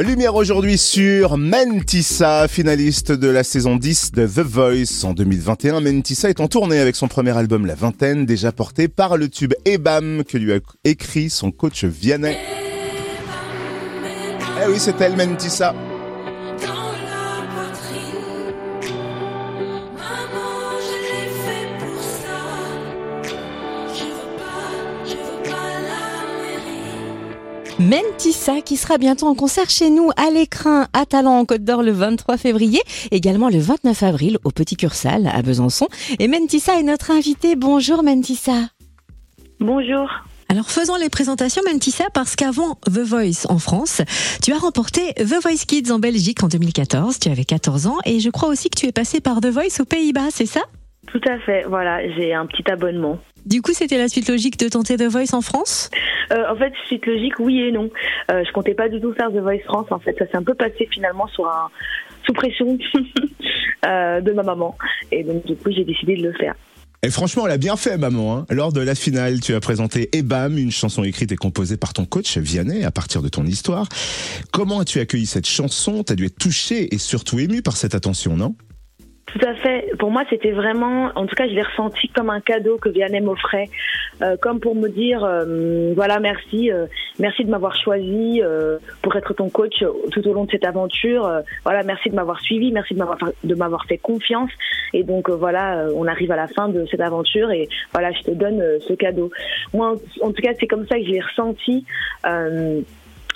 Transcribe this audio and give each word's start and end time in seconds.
Lumière 0.00 0.36
aujourd'hui 0.36 0.78
sur 0.78 1.36
Mentissa, 1.36 2.46
finaliste 2.46 3.10
de 3.10 3.26
la 3.26 3.42
saison 3.42 3.74
10 3.74 4.12
de 4.12 4.28
The 4.28 4.46
Voice 4.46 5.04
en 5.04 5.12
2021. 5.12 5.80
Mentissa 5.80 6.30
est 6.30 6.38
en 6.38 6.46
tournée 6.46 6.78
avec 6.78 6.94
son 6.94 7.08
premier 7.08 7.36
album 7.36 7.66
La 7.66 7.74
Vingtaine, 7.74 8.24
déjà 8.24 8.52
porté 8.52 8.86
par 8.86 9.16
le 9.16 9.28
tube 9.28 9.54
Ebam 9.64 10.22
que 10.22 10.38
lui 10.38 10.52
a 10.52 10.60
écrit 10.84 11.30
son 11.30 11.50
coach 11.50 11.82
Vianney. 11.82 12.36
Eh 14.62 14.70
oui, 14.70 14.76
c'est 14.78 15.00
elle, 15.00 15.16
Mentissa. 15.16 15.74
Mentissa 27.80 28.60
qui 28.60 28.76
sera 28.76 28.98
bientôt 28.98 29.26
en 29.26 29.36
concert 29.36 29.70
chez 29.70 29.88
nous 29.88 30.10
à 30.16 30.32
l'écrin 30.32 30.88
à 30.92 31.06
Talent 31.06 31.38
en 31.38 31.44
Côte 31.44 31.62
d'Or 31.62 31.84
le 31.84 31.92
23 31.92 32.36
février, 32.36 32.80
également 33.12 33.48
le 33.48 33.60
29 33.60 34.02
avril 34.02 34.38
au 34.42 34.50
Petit 34.50 34.76
Cursal 34.76 35.28
à 35.28 35.42
Besançon. 35.42 35.86
Et 36.18 36.26
Mentissa 36.26 36.80
est 36.80 36.82
notre 36.82 37.12
invitée. 37.12 37.54
Bonjour 37.54 38.02
Mentissa. 38.02 38.70
Bonjour. 39.60 40.10
Alors 40.48 40.70
faisons 40.72 40.96
les 40.96 41.08
présentations 41.08 41.62
Mentissa 41.70 42.06
parce 42.12 42.34
qu'avant 42.34 42.74
The 42.86 42.98
Voice 42.98 43.46
en 43.48 43.60
France, 43.60 44.02
tu 44.42 44.52
as 44.52 44.58
remporté 44.58 45.14
The 45.14 45.40
Voice 45.40 45.64
Kids 45.64 45.92
en 45.92 46.00
Belgique 46.00 46.42
en 46.42 46.48
2014, 46.48 47.20
tu 47.20 47.28
avais 47.28 47.44
14 47.44 47.86
ans 47.86 47.98
et 48.04 48.18
je 48.18 48.30
crois 48.30 48.48
aussi 48.48 48.70
que 48.70 48.78
tu 48.80 48.86
es 48.86 48.92
passé 48.92 49.20
par 49.20 49.40
The 49.40 49.50
Voice 49.50 49.80
aux 49.80 49.84
Pays-Bas, 49.84 50.30
c'est 50.30 50.46
ça? 50.46 50.62
Tout 51.06 51.20
à 51.28 51.38
fait, 51.38 51.64
voilà, 51.68 52.00
j'ai 52.16 52.34
un 52.34 52.46
petit 52.46 52.68
abonnement. 52.70 53.18
Du 53.46 53.62
coup, 53.62 53.72
c'était 53.72 53.98
la 53.98 54.08
suite 54.08 54.28
logique 54.28 54.58
de 54.58 54.68
tenter 54.68 54.96
The 54.96 55.04
Voice 55.04 55.32
en 55.34 55.40
France 55.40 55.90
euh, 56.32 56.44
En 56.50 56.56
fait, 56.56 56.72
suite 56.86 57.06
logique, 57.06 57.38
oui 57.38 57.60
et 57.60 57.72
non. 57.72 57.90
Euh, 58.30 58.44
je 58.46 58.52
comptais 58.52 58.74
pas 58.74 58.88
du 58.88 59.00
tout 59.00 59.12
faire 59.14 59.30
The 59.30 59.40
Voice 59.40 59.64
France. 59.64 59.86
En 59.90 59.98
fait, 59.98 60.16
ça 60.18 60.26
s'est 60.26 60.36
un 60.36 60.42
peu 60.42 60.54
passé 60.54 60.88
finalement 60.90 61.26
sur 61.28 61.46
un, 61.46 61.70
sous 62.26 62.32
pression 62.32 62.78
euh, 63.86 64.20
de 64.20 64.32
ma 64.32 64.42
maman. 64.42 64.76
Et 65.10 65.24
donc, 65.24 65.46
du 65.46 65.56
coup, 65.56 65.70
j'ai 65.70 65.84
décidé 65.84 66.16
de 66.16 66.22
le 66.22 66.32
faire. 66.34 66.54
Et 67.02 67.10
franchement, 67.10 67.46
elle 67.46 67.52
a 67.52 67.58
bien 67.58 67.76
fait, 67.76 67.96
maman. 67.96 68.38
Hein. 68.38 68.46
Lors 68.50 68.72
de 68.72 68.80
la 68.80 68.96
finale, 68.96 69.40
tu 69.40 69.54
as 69.54 69.60
présenté 69.60 70.08
Ebam, 70.16 70.58
une 70.58 70.72
chanson 70.72 71.04
écrite 71.04 71.30
et 71.30 71.36
composée 71.36 71.76
par 71.76 71.92
ton 71.92 72.04
coach 72.04 72.36
Vianney 72.38 72.84
à 72.84 72.90
partir 72.90 73.22
de 73.22 73.28
ton 73.28 73.44
histoire. 73.44 73.88
Comment 74.52 74.80
as-tu 74.80 74.98
accueilli 74.98 75.26
cette 75.26 75.46
chanson? 75.46 76.02
T'as 76.02 76.16
dû 76.16 76.26
être 76.26 76.38
touché 76.38 76.92
et 76.92 76.98
surtout 76.98 77.38
ému 77.38 77.62
par 77.62 77.76
cette 77.76 77.94
attention, 77.94 78.36
non? 78.36 78.56
Tout 79.32 79.40
à 79.46 79.54
fait. 79.54 79.90
Pour 79.98 80.10
moi, 80.10 80.24
c'était 80.30 80.52
vraiment, 80.52 81.10
en 81.14 81.26
tout 81.26 81.34
cas, 81.34 81.46
je 81.46 81.52
l'ai 81.52 81.62
ressenti 81.62 82.08
comme 82.08 82.30
un 82.30 82.40
cadeau 82.40 82.78
que 82.78 82.88
Vianney 82.88 83.20
m'offrait, 83.20 83.68
euh, 84.22 84.36
comme 84.40 84.58
pour 84.58 84.74
me 84.74 84.88
dire, 84.88 85.22
euh, 85.22 85.92
voilà, 85.94 86.18
merci, 86.18 86.72
euh, 86.72 86.86
merci 87.18 87.44
de 87.44 87.50
m'avoir 87.50 87.74
choisi 87.76 88.40
pour 89.02 89.16
être 89.16 89.34
ton 89.34 89.50
coach 89.50 89.84
tout 90.12 90.26
au 90.26 90.32
long 90.32 90.44
de 90.44 90.50
cette 90.50 90.66
aventure. 90.66 91.30
voilà, 91.64 91.82
merci 91.82 92.08
de 92.08 92.14
m'avoir 92.14 92.40
suivi, 92.40 92.72
merci 92.72 92.94
de 92.94 92.98
m'avoir 92.98 93.18
de 93.44 93.54
m'avoir 93.54 93.84
fait 93.84 93.98
confiance. 93.98 94.50
Et 94.94 95.02
donc 95.02 95.28
voilà, 95.28 95.86
on 95.94 96.06
arrive 96.06 96.32
à 96.32 96.36
la 96.36 96.48
fin 96.48 96.68
de 96.68 96.86
cette 96.90 97.00
aventure 97.00 97.50
et 97.50 97.68
voilà, 97.92 98.12
je 98.12 98.22
te 98.22 98.30
donne 98.30 98.62
ce 98.86 98.94
cadeau. 98.94 99.30
Moi, 99.74 99.94
en, 100.22 100.32
tout 100.32 100.42
cas, 100.42 100.52
c'est 100.58 100.66
comme 100.66 100.86
ça 100.86 100.96
que 100.96 101.04
je 101.04 101.10
l'ai 101.10 101.20
ressenti. 101.20 101.84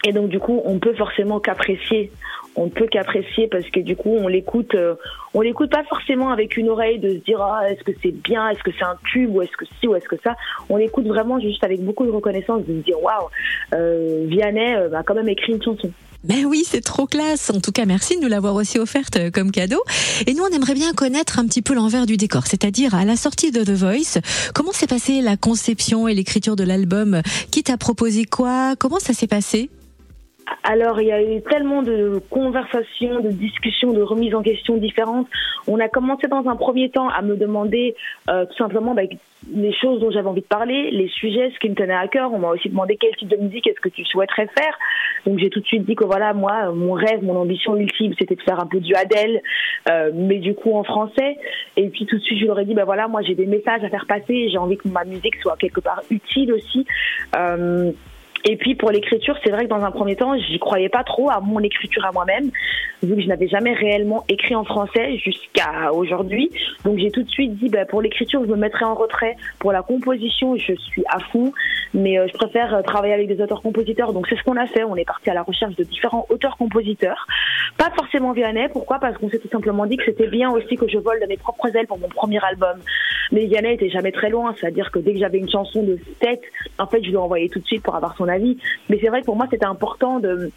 Et 0.05 0.13
donc 0.13 0.29
du 0.29 0.39
coup, 0.39 0.61
on 0.65 0.79
peut 0.79 0.95
forcément 0.95 1.41
qu'apprécier. 1.41 2.11
On 2.55 2.69
peut 2.69 2.87
qu'apprécier 2.87 3.49
parce 3.49 3.65
que 3.71 3.81
du 3.81 3.97
coup 3.97 4.11
on 4.11 4.29
l'écoute 4.29 4.75
euh, 4.75 4.95
on 5.33 5.41
l'écoute 5.41 5.71
pas 5.71 5.85
forcément 5.85 6.31
avec 6.31 6.59
une 6.59 6.69
oreille 6.69 6.99
de 6.99 7.09
se 7.09 7.25
dire 7.25 7.41
ah, 7.41 7.71
est-ce 7.71 7.83
que 7.83 7.93
c'est 8.03 8.11
bien? 8.11 8.47
Est-ce 8.51 8.63
que 8.63 8.71
c'est 8.79 8.85
un 8.85 8.97
tube? 9.11 9.35
Ou 9.35 9.41
est-ce 9.41 9.57
que 9.57 9.65
si? 9.81 9.89
Ou 9.89 9.95
est-ce 9.95 10.07
que 10.07 10.17
ça? 10.23 10.37
On 10.69 10.77
l'écoute 10.77 11.07
vraiment 11.07 11.41
juste 11.41 11.65
avec 11.65 11.83
beaucoup 11.83 12.05
de 12.05 12.11
reconnaissance 12.11 12.63
de 12.67 12.75
se 12.75 12.85
dire 12.85 13.03
waouh 13.03 13.29
euh, 13.75 14.27
Vianney 14.29 14.75
euh, 14.75 14.93
a 14.93 15.03
quand 15.03 15.15
même 15.15 15.31
écrit 15.31 15.53
une 15.53 15.63
chanson. 15.63 15.91
Mais 16.29 16.45
oui, 16.45 16.63
c'est 16.65 16.83
trop 16.83 17.07
classe. 17.07 17.51
En 17.51 17.61
tout 17.61 17.73
cas, 17.73 17.85
merci 17.85 18.17
de 18.17 18.23
nous 18.23 18.29
l'avoir 18.29 18.55
aussi 18.55 18.79
offerte 18.79 19.17
euh, 19.17 19.31
comme 19.31 19.51
cadeau. 19.51 19.83
Et 20.27 20.35
nous, 20.35 20.45
on 20.45 20.55
aimerait 20.55 20.75
bien 20.75 20.93
connaître 20.93 21.39
un 21.39 21.47
petit 21.47 21.63
peu 21.63 21.75
l'envers 21.75 22.07
du 22.07 22.17
décor, 22.17 22.47
c'est-à-dire 22.47 22.95
à 22.95 23.05
la 23.05 23.17
sortie 23.17 23.51
de 23.51 23.65
The 23.65 23.71
Voice, 23.71 24.21
comment 24.55 24.73
s'est 24.73 24.87
passée 24.87 25.21
la 25.21 25.37
conception 25.37 26.07
et 26.07 26.15
l'écriture 26.15 26.55
de 26.55 26.65
l'album? 26.65 27.23
Qui 27.51 27.65
t'a 27.65 27.77
proposé 27.77 28.25
quoi? 28.25 28.77
Comment 28.79 29.01
ça 29.01 29.15
s'est 29.15 29.27
passé? 29.27 29.69
Alors, 30.63 31.01
il 31.01 31.09
y 31.09 31.13
a 31.13 31.23
eu 31.23 31.43
tellement 31.43 31.83
de 31.83 32.21
conversations, 32.31 33.21
de 33.21 33.31
discussions, 33.31 33.93
de 33.93 34.03
remises 34.03 34.35
en 34.35 34.43
question 34.43 34.77
différentes. 34.77 35.27
On 35.67 35.79
a 35.81 35.89
commencé 35.89 36.29
dans 36.29 36.49
un 36.49 36.57
premier 36.57 36.91
temps 36.91 37.09
à 37.09 37.23
me 37.23 37.37
demander 37.37 37.95
euh, 38.29 38.47
tout 38.47 38.57
simplement 38.57 38.95
bah, 38.95 39.03
les 39.51 39.73
choses 39.73 40.01
dont 40.01 40.11
j'avais 40.11 40.29
envie 40.29 40.41
de 40.41 40.47
parler, 40.47 40.91
les 40.91 41.09
sujets, 41.09 41.51
ce 41.55 41.59
qui 41.59 41.69
me 41.69 41.75
tenait 41.75 41.95
à 41.95 42.07
cœur. 42.09 42.33
On 42.33 42.39
m'a 42.39 42.49
aussi 42.49 42.69
demandé 42.69 42.97
quel 43.01 43.15
type 43.17 43.29
de 43.29 43.37
musique 43.37 43.67
est-ce 43.67 43.81
que 43.81 43.89
tu 43.89 44.05
souhaiterais 44.05 44.49
faire. 44.57 44.79
Donc 45.27 45.39
j'ai 45.39 45.51
tout 45.51 45.61
de 45.61 45.67
suite 45.67 45.85
dit 45.85 45.95
que 45.95 46.05
voilà, 46.05 46.33
moi, 46.33 46.73
mon 46.73 46.93
rêve, 46.93 47.23
mon 47.23 47.37
ambition 47.37 47.77
ultime, 47.77 48.15
c'était 48.19 48.37
de 48.37 48.43
faire 48.43 48.61
un 48.61 48.67
peu 48.67 48.81
du 48.81 48.95
Adèle, 48.95 49.41
euh, 49.91 50.11
mais 50.15 50.39
du 50.39 50.55
coup 50.55 50.75
en 50.75 50.85
français. 50.85 51.37
Et 51.77 51.89
puis 51.89 52.07
tout 52.07 52.17
de 52.17 52.23
suite, 52.23 52.41
je 52.41 52.47
leur 52.47 52.59
ai 52.59 52.65
dit, 52.65 52.75
ben 52.75 52.85
voilà, 52.85 53.09
moi 53.09 53.23
j'ai 53.23 53.35
des 53.35 53.47
messages 53.47 53.83
à 53.85 53.89
faire 53.89 54.07
passer, 54.07 54.49
j'ai 54.51 54.59
envie 54.59 54.77
que 54.77 54.89
ma 54.89 55.05
musique 55.05 55.37
soit 55.37 55.57
quelque 55.57 55.81
part 55.81 56.03
utile 56.11 56.53
aussi. 56.53 56.87
Euh, 57.37 57.93
et 58.45 58.57
puis 58.57 58.75
pour 58.75 58.91
l'écriture, 58.91 59.37
c'est 59.45 59.51
vrai 59.51 59.65
que 59.65 59.69
dans 59.69 59.85
un 59.85 59.91
premier 59.91 60.17
temps, 60.17 60.37
j'y 60.37 60.59
croyais 60.59 60.89
pas 60.89 61.05
trop 61.05 61.31
à 61.31 61.41
mon 61.41 61.61
écriture 61.61 62.05
à 62.05 62.13
moi-même, 62.13 62.51
vu 63.03 63.15
que 63.15 63.21
je 63.21 63.29
n'avais 63.29 63.49
jamais 63.49 63.73
réellement 63.73 64.25
écrit 64.29 64.57
en 64.57 64.65
français 64.65 65.17
jusqu'à 65.19 65.93
aujourd'hui. 65.93 66.51
Donc 66.85 66.99
j'ai 66.99 67.11
tout 67.11 67.23
de 67.23 67.29
suite 67.29 67.57
dit, 67.57 67.69
bah, 67.69 67.85
pour 67.85 68.03
l'écriture, 68.03 68.43
je 68.45 68.51
me 68.51 68.57
mettrai 68.57 68.85
en 68.85 68.95
retrait. 68.95 69.37
Pour 69.61 69.71
la 69.73 69.83
composition, 69.83 70.57
je 70.57 70.75
suis 70.75 71.05
à 71.09 71.21
fond, 71.21 71.53
mais 71.95 72.19
euh, 72.19 72.27
je 72.27 72.33
préfère 72.33 72.75
euh, 72.75 72.83
travailler 72.83 73.15
avec 73.15 73.29
des 73.29 73.41
auteurs-compositeurs. 73.41 74.13
Donc 74.13 74.27
c'est 74.29 74.37
ce 74.37 74.43
qu'on 74.43 74.57
a 74.57 74.67
fait. 74.67 74.83
On 74.83 74.97
est 74.97 75.05
parti 75.05 75.31
à 75.31 75.35
la 75.35 75.43
recherche 75.43 75.77
de 75.77 75.85
différents 75.85 76.27
auteurs-compositeurs. 76.29 77.27
Pas 77.79 77.91
forcément 77.95 78.33
Vianney. 78.33 78.69
Pourquoi? 78.73 78.99
Parce 78.99 79.17
qu'on 79.19 79.29
s'est 79.29 79.39
tout 79.39 79.49
simplement 79.49 79.87
dit 79.87 79.97
que 79.97 80.05
c'était 80.05 80.29
bien 80.29 80.51
aussi 80.51 80.77
que 80.77 80.89
je 80.89 80.99
vole 80.99 81.21
de 81.21 81.27
mes 81.27 81.37
propres 81.37 81.75
ailes 81.77 81.87
pour 81.87 81.99
mon 81.99 82.09
premier 82.09 82.43
album. 82.45 82.81
Mais 83.33 83.47
Vianney 83.47 83.75
était 83.75 83.91
jamais 83.91 84.13
très 84.13 84.31
loin. 84.31 84.55
C'est-à-dire 84.59 84.91
que 84.91 84.99
dès 84.99 85.15
que 85.15 85.19
j'avais 85.19 85.39
une 85.39 85.51
chanson 85.51 85.83
de 85.83 85.99
tête, 86.21 86.43
en 86.79 86.87
fait, 86.87 87.03
je 87.03 87.11
lui 87.11 87.17
envoyais 87.17 87.49
tout 87.49 87.59
de 87.59 87.67
suite 87.67 87.83
pour 87.83 87.97
avoir 87.97 88.17
son 88.17 88.29
avis. 88.29 88.59
Mais 88.89 88.99
c'est 89.01 89.09
vrai 89.09 89.21
que 89.21 89.27
pour 89.27 89.37
moi, 89.37 89.47
c'était 89.51 89.65
important 89.65 90.21
de 90.21 90.51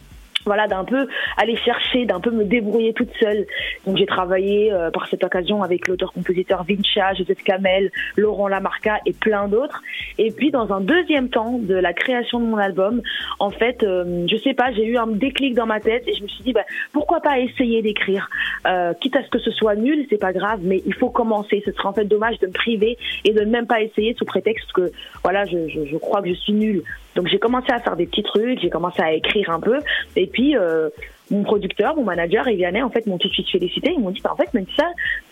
voilà 0.45 0.67
d'un 0.67 0.83
peu 0.83 1.07
aller 1.37 1.55
chercher 1.57 2.05
d'un 2.05 2.19
peu 2.19 2.31
me 2.31 2.45
débrouiller 2.45 2.93
toute 2.93 3.11
seule. 3.19 3.45
Donc 3.85 3.97
j'ai 3.97 4.05
travaillé 4.05 4.71
euh, 4.71 4.91
par 4.91 5.07
cette 5.07 5.23
occasion 5.23 5.63
avec 5.63 5.87
l'auteur-compositeur 5.87 6.63
Vincha, 6.63 7.13
Joseph 7.13 7.43
Kamel, 7.43 7.91
Laurent 8.15 8.47
Lamarca 8.47 8.99
et 9.05 9.13
plein 9.13 9.47
d'autres. 9.47 9.81
Et 10.17 10.31
puis 10.31 10.51
dans 10.51 10.71
un 10.71 10.81
deuxième 10.81 11.29
temps 11.29 11.59
de 11.59 11.75
la 11.75 11.93
création 11.93 12.39
de 12.39 12.45
mon 12.45 12.57
album 12.57 13.01
en 13.39 13.49
fait 13.49 13.83
euh, 13.83 14.25
je 14.29 14.37
sais 14.37 14.53
pas 14.53 14.71
j'ai 14.73 14.85
eu 14.85 14.97
un 14.97 15.07
déclic 15.07 15.53
dans 15.55 15.65
ma 15.65 15.79
tête 15.79 16.03
et 16.07 16.13
je 16.13 16.23
me 16.23 16.27
suis 16.27 16.43
dit 16.43 16.53
bah, 16.53 16.65
pourquoi 16.93 17.19
pas 17.21 17.39
essayer 17.39 17.81
d'écrire? 17.81 18.29
Euh, 18.67 18.93
quitte 18.99 19.15
à 19.15 19.23
ce 19.23 19.29
que 19.29 19.39
ce 19.39 19.51
soit 19.51 19.75
nul 19.75 20.05
c'est 20.09 20.19
pas 20.19 20.33
grave 20.33 20.59
mais 20.63 20.81
il 20.85 20.93
faut 20.93 21.09
commencer. 21.09 21.61
Ce 21.65 21.71
serait 21.71 21.87
en 21.87 21.93
fait 21.93 22.05
dommage 22.05 22.39
de 22.39 22.47
me 22.47 22.53
priver 22.53 22.97
et 23.23 23.33
de 23.33 23.41
ne 23.41 23.49
même 23.49 23.67
pas 23.67 23.81
essayer 23.81 24.13
sous 24.15 24.25
prétexte 24.25 24.71
que 24.73 24.91
voilà 25.23 25.45
je, 25.45 25.67
je, 25.67 25.85
je 25.85 25.97
crois 25.97 26.21
que 26.21 26.29
je 26.29 26.33
suis 26.33 26.53
nulle 26.53 26.83
donc 27.15 27.27
j'ai 27.27 27.39
commencé 27.39 27.71
à 27.71 27.79
faire 27.79 27.95
des 27.95 28.05
petits 28.05 28.23
trucs 28.23 28.59
j'ai 28.61 28.69
commencé 28.69 29.01
à 29.01 29.13
écrire 29.13 29.49
un 29.49 29.59
peu 29.59 29.79
et 30.15 30.27
puis 30.27 30.55
euh, 30.57 30.89
mon 31.31 31.43
producteur, 31.43 31.95
mon 31.95 32.03
manager 32.03 32.47
et 32.47 32.55
Vianney 32.55 32.81
en 32.81 32.89
fait 32.89 33.05
m'ont 33.07 33.17
tout 33.17 33.27
de 33.27 33.33
suite 33.33 33.49
félicité. 33.49 33.91
Ils 33.95 33.99
m'ont 33.99 34.11
dit 34.11 34.21
bah, 34.21 34.31
en 34.33 34.35
fait 34.35 34.53
même 34.53 34.65
ça, 34.75 34.85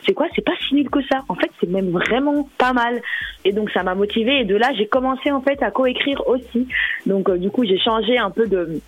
c'est 0.05 0.13
quoi? 0.13 0.27
C'est 0.35 0.43
pas 0.43 0.53
si 0.67 0.75
nul 0.75 0.89
que 0.89 1.01
ça. 1.03 1.21
En 1.29 1.35
fait 1.35 1.49
c'est 1.59 1.69
même 1.69 1.91
vraiment 1.91 2.47
pas 2.57 2.73
mal. 2.73 3.01
Et 3.45 3.51
donc 3.51 3.69
ça 3.71 3.83
m'a 3.83 3.95
motivé 3.95 4.41
et 4.41 4.45
de 4.45 4.55
là 4.55 4.71
j'ai 4.75 4.87
commencé 4.87 5.31
en 5.31 5.41
fait 5.41 5.61
à 5.61 5.71
coécrire 5.71 6.27
aussi. 6.27 6.67
Donc 7.05 7.29
euh, 7.29 7.37
du 7.37 7.49
coup 7.49 7.65
j'ai 7.65 7.77
changé 7.77 8.17
un 8.17 8.31
peu 8.31 8.47
de 8.47 8.81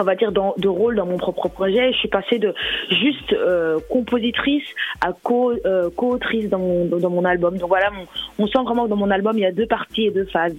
on 0.00 0.04
va 0.04 0.16
dire 0.16 0.32
de 0.32 0.68
rôle 0.68 0.96
dans 0.96 1.06
mon 1.06 1.18
propre 1.18 1.48
projet. 1.48 1.92
Je 1.92 1.98
suis 1.98 2.08
passée 2.08 2.38
de 2.38 2.54
juste 2.90 3.32
euh, 3.32 3.78
compositrice 3.88 4.64
à 5.00 5.10
euh, 5.30 5.90
autrice 5.96 6.48
dans 6.48 6.58
mon, 6.58 7.24
album. 7.24 7.58
Donc 7.58 7.68
voilà, 7.68 7.90
on 8.38 8.46
sent 8.46 8.58
vraiment 8.64 8.84
que 8.84 8.90
dans 8.90 8.96
mon 8.96 9.10
album 9.10 9.36
il 9.36 9.42
y 9.42 9.46
a 9.46 9.52
deux 9.52 9.66
parties 9.66 10.06
et 10.06 10.10
deux 10.10 10.26
phases. 10.26 10.56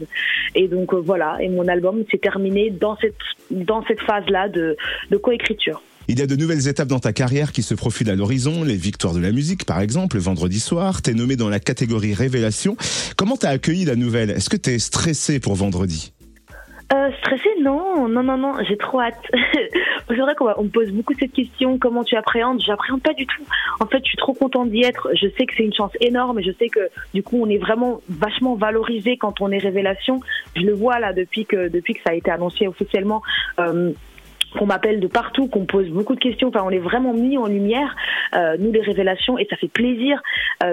Et 0.56 0.68
donc 0.68 0.94
euh, 0.94 0.98
voilà, 0.98 1.38
et 1.42 1.50
mon 1.50 1.68
album 1.68 2.04
s'est 2.12 2.18
terminé 2.18 2.70
dans 2.70 2.96
cette 2.98 3.16
dans 3.50 3.84
cette 3.86 4.00
phase 4.02 4.26
là 4.30 4.48
de, 4.48 4.78
de 5.10 5.18
coécriture. 5.18 5.82
Il 6.08 6.20
y 6.20 6.22
a 6.22 6.28
de 6.28 6.36
nouvelles 6.36 6.68
étapes 6.68 6.88
dans 6.88 7.00
ta 7.00 7.14
carrière 7.14 7.52
qui 7.52 7.62
se 7.64 7.74
profilent 7.74 8.10
à 8.10 8.16
l'horizon, 8.16 8.64
les 8.64 8.76
victoires 8.76 9.14
de 9.14 9.20
la 9.20 9.32
musique 9.32 9.66
par 9.66 9.80
exemple, 9.82 10.18
vendredi 10.18 10.60
soir, 10.60 11.02
t'es 11.02 11.14
nommé 11.14 11.36
dans 11.36 11.50
la 11.50 11.60
catégorie 11.60 12.14
révélation. 12.14 12.76
Comment 13.18 13.38
t'as 13.38 13.50
accueilli 13.50 13.86
la 13.86 13.96
nouvelle? 13.96 14.32
Est-ce 14.32 14.50
que 14.50 14.58
t'es 14.58 14.80
stressé 14.80 15.40
pour 15.40 15.56
vendredi? 15.56 16.12
Euh, 16.94 17.10
stressé 17.20 17.50
non, 17.62 18.08
non, 18.08 18.24
non, 18.24 18.38
non, 18.38 18.54
j'ai 18.68 18.78
trop 18.78 19.00
hâte. 19.00 19.20
c'est 20.08 20.16
vrai 20.16 20.36
qu'on 20.36 20.64
me 20.64 20.70
pose 20.70 20.92
beaucoup 20.92 21.14
cette 21.18 21.32
question, 21.32 21.78
comment 21.78 22.04
tu 22.04 22.16
appréhendes? 22.16 22.62
J'appréhende 22.62 23.02
pas 23.02 23.14
du 23.14 23.26
tout. 23.26 23.44
En 23.80 23.86
fait, 23.86 24.00
je 24.04 24.10
suis 24.10 24.18
trop 24.18 24.34
contente 24.34 24.70
d'y 24.70 24.84
être. 24.84 25.10
Je 25.14 25.28
sais 25.38 25.46
que 25.46 25.54
c'est 25.56 25.64
une 25.64 25.74
chance 25.74 25.92
énorme 26.02 26.42
je 26.42 26.52
sais 26.52 26.70
que 26.70 26.90
du 27.14 27.24
coup, 27.24 27.40
on 27.42 27.50
est 27.50 27.58
vraiment 27.58 28.02
vachement 28.10 28.56
valorisé 28.56 29.18
quand 29.18 29.42
on 29.42 29.52
est 29.52 29.58
révélation. 29.58 30.20
Je 30.56 30.62
le 30.62 30.74
vois 30.74 31.00
là 31.00 31.14
depuis 31.14 31.46
que 31.46 31.68
depuis 31.68 31.94
que 31.94 32.02
ça 32.04 32.12
a 32.12 32.14
été 32.14 32.32
annoncé 32.32 32.68
officiellement. 32.68 33.22
Euh, 33.60 33.92
qu'on 34.58 34.66
m'appelle 34.66 35.00
de 35.00 35.08
partout, 35.08 35.48
qu'on 35.48 35.66
pose 35.66 35.88
beaucoup 35.90 36.14
de 36.14 36.20
questions. 36.20 36.50
Enfin, 36.50 36.62
on 36.66 36.72
est 36.72 36.80
vraiment 36.80 37.14
mis 37.14 37.38
en 37.38 37.46
lumière. 37.46 37.96
Nous 38.60 38.72
les 38.72 38.82
révélations 38.82 39.38
et 39.38 39.46
ça 39.50 39.56
fait 39.58 39.68
plaisir. 39.68 40.22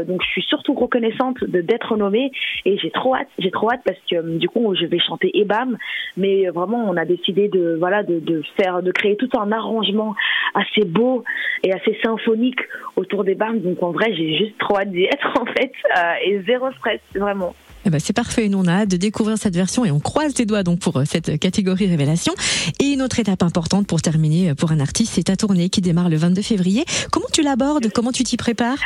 donc 0.06 0.22
je 0.22 0.28
suis 0.28 0.42
surtout 0.42 0.74
reconnaissante 0.74 1.42
d'être 1.44 1.96
nommée 1.96 2.30
et 2.64 2.78
j'ai 2.78 2.90
trop 2.90 3.14
hâte, 3.14 3.28
j'ai 3.38 3.50
trop 3.50 3.70
hâte 3.70 3.80
parce 3.84 3.98
que 4.10 4.38
du 4.38 4.48
coup 4.48 4.74
je 4.74 4.86
vais 4.86 4.98
chanter 4.98 5.30
Ebam, 5.38 5.76
mais 6.16 6.48
vraiment 6.48 6.84
on 6.88 6.96
a 6.96 7.04
décidé 7.04 7.48
de 7.48 7.76
voilà 7.78 8.02
de, 8.02 8.18
de 8.20 8.42
faire 8.60 8.82
de 8.82 8.92
créer 8.92 9.16
tout 9.16 9.30
un 9.38 9.52
arrangement 9.52 10.14
assez 10.54 10.84
beau 10.84 11.24
et 11.64 11.72
assez 11.72 11.98
symphonique 12.02 12.60
autour 12.96 13.24
des 13.24 13.34
BAM. 13.34 13.60
Donc 13.60 13.82
en 13.82 13.90
vrai 13.90 14.14
j'ai 14.14 14.36
juste 14.36 14.58
trop 14.58 14.78
hâte 14.78 14.90
d'y 14.90 15.04
être 15.04 15.34
en 15.40 15.46
fait 15.46 15.72
et 16.24 16.40
zéro 16.42 16.70
stress 16.72 17.00
vraiment. 17.14 17.54
Eh 17.88 17.90
ben 17.90 18.00
c'est 18.00 18.12
parfait, 18.12 18.50
nous 18.50 18.58
on 18.58 18.66
a 18.66 18.82
hâte 18.82 18.90
de 18.90 18.98
découvrir 18.98 19.38
cette 19.38 19.56
version 19.56 19.82
et 19.82 19.90
on 19.90 19.98
croise 19.98 20.36
les 20.36 20.44
doigts 20.44 20.62
donc 20.62 20.78
pour 20.78 20.98
euh, 20.98 21.04
cette 21.06 21.40
catégorie 21.40 21.86
révélation. 21.86 22.34
Et 22.80 22.84
une 22.92 23.00
autre 23.00 23.18
étape 23.18 23.42
importante 23.42 23.86
pour 23.86 24.02
terminer 24.02 24.50
euh, 24.50 24.54
pour 24.54 24.72
un 24.72 24.80
artiste, 24.80 25.14
c'est 25.14 25.22
ta 25.22 25.36
tournée 25.36 25.70
qui 25.70 25.80
démarre 25.80 26.10
le 26.10 26.18
22 26.18 26.42
février. 26.42 26.84
Comment 27.10 27.28
tu 27.32 27.40
l'abordes? 27.40 27.90
Comment 27.90 28.12
tu 28.12 28.24
t'y 28.24 28.36
prépares? 28.36 28.76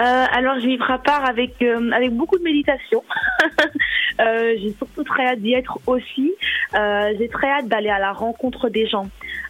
Euh, 0.00 0.24
alors 0.30 0.60
je 0.60 0.66
m'y 0.66 0.76
prépare 0.76 1.24
avec 1.24 1.54
euh, 1.62 1.90
avec 1.92 2.12
beaucoup 2.14 2.36
de 2.36 2.42
méditation. 2.42 3.04
euh, 4.20 4.54
j'ai 4.60 4.72
surtout 4.72 5.04
très 5.04 5.26
hâte 5.26 5.40
d'y 5.40 5.54
être 5.54 5.78
aussi. 5.86 6.34
Euh, 6.74 7.12
j'ai 7.18 7.28
très 7.28 7.48
hâte 7.48 7.68
d'aller 7.68 7.90
à 7.90 7.98
la 7.98 8.12
rencontre 8.12 8.68
des 8.68 8.86
gens. 8.86 9.06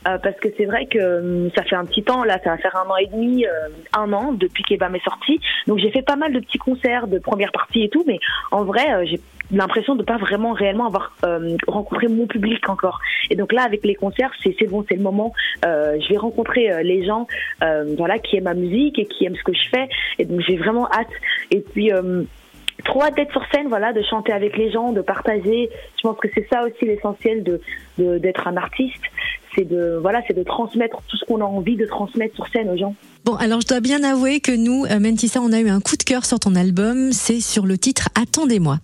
Euh, 0.07 0.19
parce 0.19 0.37
que 0.37 0.49
c'est 0.57 0.67
vrai 0.67 0.87
que 0.87 0.99
euh, 0.99 1.49
ça 1.57 1.65
fait 1.65 1.75
un 1.75 1.85
petit 1.85 2.03
temps, 2.03 2.23
là, 2.23 2.39
ça 2.45 2.51
va 2.51 2.59
faire 2.59 2.77
un 2.77 2.89
an 2.89 2.97
et 2.97 3.07
demi, 3.07 3.45
un 3.97 4.13
an 4.13 4.33
depuis 4.33 4.63
qu'Ebam 4.63 4.95
est 4.95 5.05
sorti. 5.05 5.41
Donc 5.67 5.79
j'ai 5.79 5.91
fait 5.91 6.03
pas 6.03 6.17
mal 6.17 6.33
de 6.33 6.41
petits 6.41 6.59
concerts 6.59 7.09
de 7.09 7.19
première 7.19 7.53
partie 7.53 7.83
et 7.83 7.89
tout, 7.89 8.05
mais 8.07 8.19
en 8.53 8.65
vrai, 8.65 9.07
j'ai 9.07 9.21
l'impression 9.51 9.95
de 9.95 10.03
pas 10.03 10.17
vraiment 10.17 10.53
réellement 10.53 10.87
avoir 10.87 11.17
rencontré 11.67 12.09
mon 12.09 12.27
public 12.27 12.69
encore. 12.69 13.01
Et 13.31 13.37
donc 13.37 13.53
là, 13.53 13.63
avec 13.63 13.85
les 13.85 13.95
concerts, 13.95 14.31
c'est 14.43 14.55
c'est 14.59 14.67
bon, 14.67 14.85
c'est 14.89 14.97
le 14.97 15.03
moment. 15.03 15.33
je 15.65 16.09
vais 16.09 16.19
rencontrer 16.19 16.85
les 16.85 17.05
gens, 17.05 17.27
voilà, 17.61 18.19
qui 18.19 18.37
aiment 18.37 18.45
ma 18.45 18.55
musique 18.55 18.99
et 18.99 19.07
qui 19.07 19.25
aiment 19.25 19.37
ce 19.37 19.45
que 19.45 19.55
je 19.55 19.69
fais. 19.71 19.89
Et 20.19 20.25
donc 20.25 20.41
j'ai 20.41 20.57
vraiment 20.57 20.89
hâte. 20.93 21.13
Et 21.51 21.61
puis 21.61 21.91
hâte 23.03 23.17
d'être 23.17 23.33
sur 23.33 23.43
scène, 23.53 23.69
voilà, 23.69 23.93
de 23.93 24.03
chanter 24.03 24.33
avec 24.33 24.57
les 24.57 24.71
gens, 24.71 24.93
de 24.93 25.01
partager. 25.01 25.71
Je 25.97 26.03
pense 26.03 26.19
que 26.19 26.29
c'est 26.35 26.47
ça 26.51 26.65
aussi 26.65 26.85
l'essentiel 26.85 27.43
de 27.43 27.61
d'être 27.99 28.47
un 28.47 28.57
artiste, 28.57 29.03
c'est 29.55 29.65
de 29.65 29.99
voilà, 30.01 30.23
c'est 30.27 30.37
de 30.37 30.43
transmettre 30.43 30.99
tout 31.09 31.17
ce 31.17 31.25
qu'on 31.25 31.41
a 31.41 31.45
envie 31.45 31.77
de 31.77 31.87
transmettre 31.87 32.35
sur 32.35 32.47
scène 32.49 32.69
aux 32.71 32.77
gens. 32.77 32.95
Bon, 33.25 33.35
alors 33.37 33.61
je 33.61 33.67
dois 33.67 33.81
bien 33.81 34.05
avouer 34.05 34.41
que 34.41 34.53
nous, 34.53 34.85
euh, 34.85 35.01
Mentissa, 35.01 35.41
on 35.41 35.53
a 35.53 35.61
eu 35.61 35.69
un 35.69 35.81
coup 35.81 35.97
de 35.97 36.03
cœur 36.03 36.25
sur 36.25 36.39
ton 36.39 36.55
album. 36.55 37.13
C'est 37.13 37.41
sur 37.41 37.67
le 37.67 37.79
titre 37.79 38.09
Attendez-moi. 38.15 38.79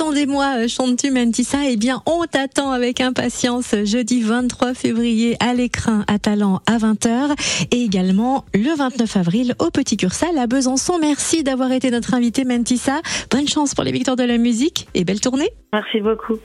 Attendez-moi, 0.00 0.58
euh, 0.58 0.68
chante-tu 0.68 1.10
Mentissa 1.10 1.58
Eh 1.68 1.76
bien, 1.76 2.02
on 2.06 2.22
t'attend 2.24 2.70
avec 2.70 3.00
impatience 3.00 3.74
jeudi 3.82 4.22
23 4.22 4.72
février 4.72 5.36
à 5.40 5.54
l'écran 5.54 6.02
à 6.06 6.20
Talent 6.20 6.60
à 6.66 6.78
20h 6.78 7.34
et 7.72 7.82
également 7.82 8.44
le 8.54 8.76
29 8.76 9.16
avril 9.16 9.54
au 9.58 9.70
Petit 9.70 9.96
Cursal 9.96 10.38
à 10.38 10.46
Besançon. 10.46 11.00
Merci 11.00 11.42
d'avoir 11.42 11.72
été 11.72 11.90
notre 11.90 12.14
invité 12.14 12.44
Mentissa. 12.44 13.00
Bonne 13.32 13.48
chance 13.48 13.74
pour 13.74 13.82
les 13.82 13.90
victoires 13.90 14.14
de 14.14 14.22
la 14.22 14.38
musique 14.38 14.86
et 14.94 15.02
belle 15.02 15.20
tournée. 15.20 15.50
Merci 15.72 16.00
beaucoup. 16.00 16.36